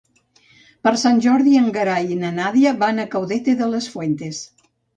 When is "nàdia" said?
2.39-2.73